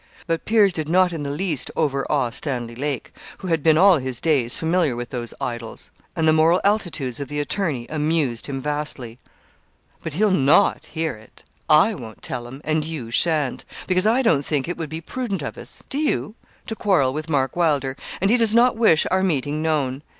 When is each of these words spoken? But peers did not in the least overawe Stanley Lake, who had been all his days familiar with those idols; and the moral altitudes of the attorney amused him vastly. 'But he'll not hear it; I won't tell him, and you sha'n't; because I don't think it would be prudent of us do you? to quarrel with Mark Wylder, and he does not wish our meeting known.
But 0.25 0.45
peers 0.45 0.73
did 0.73 0.89
not 0.89 1.13
in 1.13 1.21
the 1.21 1.29
least 1.29 1.69
overawe 1.75 2.31
Stanley 2.31 2.73
Lake, 2.73 3.13
who 3.37 3.49
had 3.49 3.61
been 3.61 3.77
all 3.77 3.99
his 3.99 4.19
days 4.19 4.57
familiar 4.57 4.95
with 4.95 5.11
those 5.11 5.31
idols; 5.39 5.91
and 6.15 6.27
the 6.27 6.33
moral 6.33 6.59
altitudes 6.63 7.19
of 7.19 7.27
the 7.27 7.39
attorney 7.39 7.85
amused 7.87 8.47
him 8.47 8.63
vastly. 8.63 9.19
'But 10.01 10.13
he'll 10.13 10.31
not 10.31 10.85
hear 10.87 11.15
it; 11.17 11.43
I 11.69 11.93
won't 11.93 12.23
tell 12.23 12.47
him, 12.47 12.61
and 12.63 12.83
you 12.83 13.11
sha'n't; 13.11 13.63
because 13.85 14.07
I 14.07 14.23
don't 14.23 14.41
think 14.43 14.67
it 14.67 14.75
would 14.75 14.89
be 14.89 15.01
prudent 15.01 15.43
of 15.43 15.55
us 15.55 15.83
do 15.91 15.99
you? 15.99 16.33
to 16.65 16.75
quarrel 16.75 17.13
with 17.13 17.29
Mark 17.29 17.55
Wylder, 17.55 17.95
and 18.19 18.31
he 18.31 18.37
does 18.37 18.55
not 18.55 18.75
wish 18.75 19.05
our 19.11 19.21
meeting 19.21 19.61
known. 19.61 20.01